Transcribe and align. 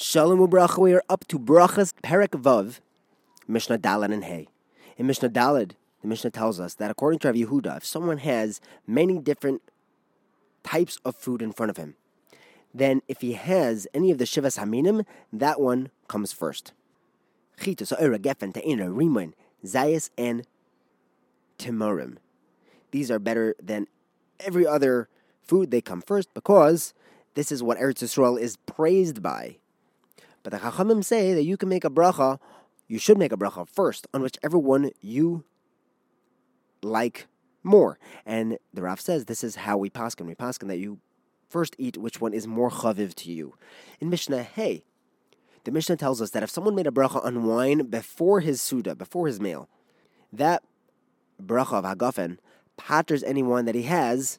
Shalom 0.00 0.38
ubracha. 0.38 0.78
We 0.78 0.94
are 0.94 1.02
up 1.08 1.26
to 1.26 1.40
Brachos 1.40 1.92
Perek 2.04 2.28
Vav, 2.40 2.78
Mishnah 3.48 3.80
Daled 3.80 4.12
and 4.12 4.22
Hay. 4.22 4.46
In 4.96 5.08
Mishnah 5.08 5.28
Daled, 5.28 5.72
the 6.02 6.06
Mishnah 6.06 6.30
tells 6.30 6.60
us 6.60 6.74
that 6.74 6.88
according 6.88 7.18
to 7.18 7.26
Rav 7.26 7.34
Yehuda, 7.34 7.78
if 7.78 7.84
someone 7.84 8.18
has 8.18 8.60
many 8.86 9.18
different 9.18 9.60
types 10.62 11.00
of 11.04 11.16
food 11.16 11.42
in 11.42 11.50
front 11.50 11.70
of 11.70 11.78
him, 11.78 11.96
then 12.72 13.02
if 13.08 13.22
he 13.22 13.32
has 13.32 13.88
any 13.92 14.12
of 14.12 14.18
the 14.18 14.24
Shivas 14.24 14.56
Haminim, 14.56 15.04
that 15.32 15.60
one 15.60 15.90
comes 16.06 16.32
first. 16.32 16.72
Chitus, 17.60 17.92
Oira, 18.00 18.20
Geffen, 18.20 18.54
Ta'ina, 18.54 18.92
Rimon, 18.92 19.32
Zayas, 19.66 20.10
and 20.16 20.46
Timorim. 21.58 22.18
These 22.92 23.10
are 23.10 23.18
better 23.18 23.56
than 23.60 23.88
every 24.38 24.64
other 24.64 25.08
food. 25.42 25.72
They 25.72 25.80
come 25.80 26.02
first 26.02 26.32
because 26.34 26.94
this 27.34 27.50
is 27.50 27.64
what 27.64 27.78
Eretz 27.78 28.04
Yisrael 28.04 28.40
is 28.40 28.58
praised 28.58 29.20
by. 29.24 29.56
But 30.42 30.52
the 30.52 30.58
Chachamim 30.58 31.04
say 31.04 31.34
that 31.34 31.42
you 31.42 31.56
can 31.56 31.68
make 31.68 31.84
a 31.84 31.90
bracha, 31.90 32.38
you 32.86 32.98
should 32.98 33.18
make 33.18 33.32
a 33.32 33.36
bracha 33.36 33.68
first 33.68 34.06
on 34.14 34.22
whichever 34.22 34.58
one 34.58 34.90
you 35.00 35.44
like 36.82 37.26
more. 37.62 37.98
And 38.24 38.58
the 38.72 38.82
Rav 38.82 39.00
says 39.00 39.24
this 39.24 39.44
is 39.44 39.56
how 39.56 39.76
we 39.76 39.90
paskin. 39.90 40.26
We 40.26 40.34
paskin 40.34 40.68
that 40.68 40.78
you 40.78 41.00
first 41.48 41.74
eat 41.78 41.96
which 41.96 42.20
one 42.20 42.32
is 42.32 42.46
more 42.46 42.70
chaviv 42.70 43.14
to 43.16 43.32
you. 43.32 43.54
In 44.00 44.10
Mishnah 44.10 44.42
Hey, 44.42 44.84
the 45.64 45.70
Mishnah 45.70 45.96
tells 45.96 46.22
us 46.22 46.30
that 46.30 46.42
if 46.42 46.50
someone 46.50 46.74
made 46.74 46.86
a 46.86 46.90
bracha 46.90 47.24
on 47.24 47.44
wine 47.44 47.86
before 47.86 48.40
his 48.40 48.62
suda, 48.62 48.94
before 48.94 49.26
his 49.26 49.40
meal, 49.40 49.68
that 50.32 50.62
bracha 51.42 51.74
of 51.74 51.84
hagafen 51.84 52.38
patters 52.76 53.22
anyone 53.24 53.64
that 53.64 53.74
he 53.74 53.82
has 53.82 54.38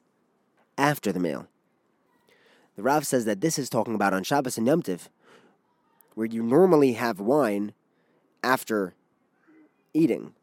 after 0.77 1.12
the 1.12 1.20
meal. 1.20 1.48
The 2.76 2.84
Rav 2.84 3.05
says 3.05 3.26
that 3.26 3.41
this 3.41 3.59
is 3.59 3.70
talking 3.70 3.95
about 3.95 4.13
on 4.13 4.23
Shabbos 4.23 4.57
and 4.57 4.66
Yom 4.66 4.81
Tiv, 4.81 5.09
where 6.20 6.28
you 6.28 6.44
normally 6.44 6.91
have 6.91 7.22
wine 7.22 7.72
after 8.44 8.94
eating. 9.93 10.34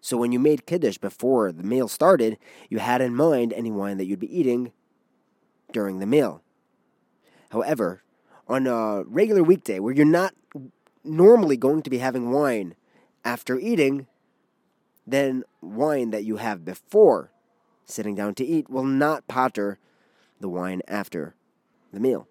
So 0.00 0.16
when 0.16 0.32
you 0.32 0.38
made 0.38 0.64
Kiddush 0.64 0.96
before 0.96 1.52
the 1.52 1.62
meal 1.62 1.86
started, 1.86 2.38
you 2.70 2.78
had 2.78 3.02
in 3.02 3.14
mind 3.14 3.52
any 3.52 3.70
wine 3.70 3.98
that 3.98 4.06
you'd 4.06 4.20
be 4.20 4.40
eating 4.40 4.72
during 5.70 5.98
the 5.98 6.06
meal. 6.06 6.40
However, 7.50 8.04
on 8.48 8.66
a 8.66 9.02
regular 9.02 9.42
weekday 9.42 9.80
where 9.80 9.92
you're 9.92 10.06
not 10.06 10.32
normally 11.04 11.58
going 11.58 11.82
to 11.82 11.90
be 11.90 11.98
having 11.98 12.30
wine 12.30 12.74
after 13.22 13.58
eating, 13.58 14.06
then 15.06 15.44
wine 15.60 16.08
that 16.08 16.24
you 16.24 16.38
have 16.38 16.64
before 16.64 17.30
sitting 17.84 18.14
down 18.14 18.34
to 18.36 18.46
eat 18.46 18.70
will 18.70 18.82
not 18.82 19.28
potter 19.28 19.78
the 20.40 20.48
wine 20.48 20.80
after 20.88 21.34
the 21.92 22.00
meal. 22.00 22.26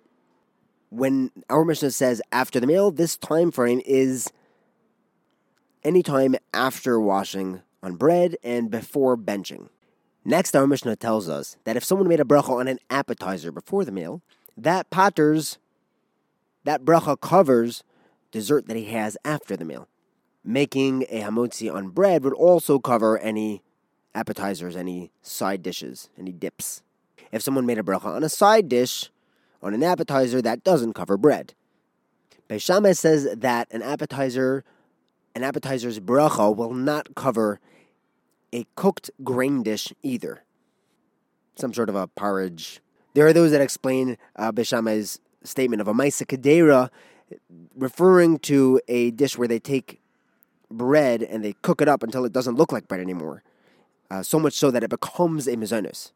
When 0.89 1.31
our 1.49 1.65
Mishnah 1.65 1.91
says 1.91 2.21
after 2.31 2.59
the 2.59 2.67
meal, 2.67 2.91
this 2.91 3.17
time 3.17 3.51
frame 3.51 3.81
is 3.85 4.31
any 5.83 6.01
time 6.01 6.35
after 6.53 6.99
washing 6.99 7.61
on 7.83 7.95
bread 7.95 8.35
and 8.43 8.69
before 8.71 9.17
benching. 9.17 9.69
Next, 10.23 10.55
our 10.55 10.65
Mishnah 10.65 10.95
tells 10.95 11.29
us 11.29 11.55
that 11.65 11.77
if 11.77 11.83
someone 11.83 12.07
made 12.07 12.19
a 12.19 12.23
bracha 12.23 12.49
on 12.49 12.67
an 12.67 12.79
appetizer 12.89 13.51
before 13.51 13.85
the 13.85 13.91
meal, 13.91 14.21
that 14.57 14.89
patters, 14.89 15.59
that 16.63 16.83
bracha 16.83 17.19
covers 17.19 17.83
dessert 18.31 18.67
that 18.67 18.75
he 18.75 18.85
has 18.85 19.17
after 19.23 19.55
the 19.55 19.65
meal. 19.65 19.87
Making 20.43 21.03
a 21.09 21.21
hamotzi 21.21 21.73
on 21.73 21.89
bread 21.89 22.23
would 22.23 22.33
also 22.33 22.79
cover 22.79 23.19
any 23.19 23.61
appetizers, 24.15 24.75
any 24.75 25.11
side 25.21 25.61
dishes, 25.61 26.09
any 26.17 26.31
dips. 26.31 26.81
If 27.31 27.43
someone 27.43 27.65
made 27.65 27.77
a 27.77 27.83
bracha 27.83 28.05
on 28.05 28.23
a 28.23 28.29
side 28.29 28.67
dish, 28.67 29.11
on 29.61 29.73
an 29.73 29.83
appetizer, 29.83 30.41
that 30.41 30.63
doesn't 30.63 30.93
cover 30.93 31.17
bread. 31.17 31.53
Beis 32.49 32.61
Shammai 32.61 32.91
says 32.91 33.27
that 33.35 33.67
an 33.71 33.81
appetizer, 33.81 34.63
an 35.35 35.43
appetizer's 35.43 35.99
bracha 35.99 36.55
will 36.55 36.73
not 36.73 37.15
cover 37.15 37.59
a 38.53 38.65
cooked 38.75 39.09
grain 39.23 39.63
dish 39.63 39.91
either. 40.03 40.43
Some 41.55 41.73
sort 41.73 41.89
of 41.89 41.95
a 41.95 42.07
porridge. 42.07 42.81
There 43.13 43.25
are 43.25 43.33
those 43.33 43.51
that 43.51 43.61
explain 43.61 44.17
uh, 44.35 44.51
Beis 44.51 44.67
Shammai's 44.67 45.19
statement 45.43 45.81
of 45.81 45.87
a 45.87 45.93
maaseh 45.93 46.25
kedeirah, 46.25 46.89
referring 47.75 48.39
to 48.39 48.79
a 48.87 49.11
dish 49.11 49.37
where 49.37 49.47
they 49.47 49.59
take 49.59 49.99
bread 50.69 51.23
and 51.23 51.43
they 51.43 51.53
cook 51.61 51.81
it 51.81 51.87
up 51.87 52.03
until 52.03 52.25
it 52.25 52.33
doesn't 52.33 52.55
look 52.55 52.71
like 52.71 52.87
bread 52.87 53.01
anymore. 53.01 53.41
Uh, 54.11 54.21
so 54.21 54.39
much 54.39 54.53
so 54.53 54.69
that 54.69 54.83
it 54.83 54.89
becomes 54.89 55.47
a 55.47 55.55
mezonos 55.55 56.11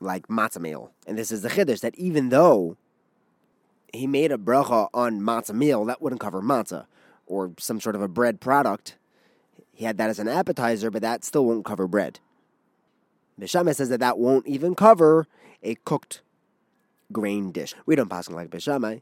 like 0.00 0.28
matzah 0.28 0.60
meal. 0.60 0.92
And 1.06 1.16
this 1.18 1.30
is 1.30 1.42
the 1.42 1.50
chiddush 1.50 1.80
that 1.80 1.94
even 1.96 2.30
though 2.30 2.76
he 3.92 4.06
made 4.06 4.32
a 4.32 4.38
bracha 4.38 4.88
on 4.94 5.20
matzah 5.20 5.54
meal, 5.54 5.84
that 5.84 6.00
wouldn't 6.00 6.20
cover 6.20 6.40
matzah 6.40 6.86
or 7.26 7.52
some 7.58 7.80
sort 7.80 7.94
of 7.94 8.02
a 8.02 8.08
bread 8.08 8.40
product. 8.40 8.96
He 9.72 9.84
had 9.84 9.98
that 9.98 10.10
as 10.10 10.18
an 10.18 10.28
appetizer, 10.28 10.90
but 10.90 11.02
that 11.02 11.24
still 11.24 11.46
won't 11.46 11.64
cover 11.64 11.86
bread. 11.86 12.18
Beis 13.40 13.50
Shammai 13.50 13.72
says 13.72 13.88
that 13.88 14.00
that 14.00 14.18
won't 14.18 14.46
even 14.46 14.74
cover 14.74 15.26
a 15.62 15.74
cooked 15.84 16.22
grain 17.12 17.52
dish. 17.52 17.74
We 17.86 17.96
don't 17.96 18.10
pass 18.10 18.28
like 18.28 18.50
Beis 18.50 18.62
Shammai. 18.62 18.98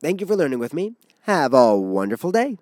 Thank 0.00 0.20
you 0.20 0.26
for 0.26 0.36
learning 0.36 0.58
with 0.58 0.74
me. 0.74 0.94
Have 1.22 1.54
a 1.54 1.76
wonderful 1.76 2.32
day. 2.32 2.58